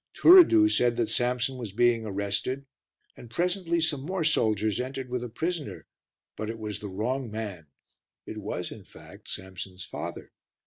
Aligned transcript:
Turiddu 0.15 0.67
said 0.67 0.97
that 0.97 1.11
Samson 1.11 1.59
was 1.59 1.73
being 1.73 2.07
arrested 2.07 2.65
and 3.15 3.29
presently 3.29 3.79
some 3.79 4.01
more 4.01 4.23
soldiers 4.23 4.79
entered 4.81 5.09
with 5.11 5.23
a 5.23 5.29
prisoner, 5.29 5.85
but 6.35 6.49
it 6.49 6.57
was 6.57 6.79
the 6.79 6.89
wrong 6.89 7.29
man; 7.29 7.67
it 8.25 8.39
was, 8.39 8.71
in 8.71 8.83
fact, 8.83 9.29
Samson's 9.29 9.85
father. 9.85 10.31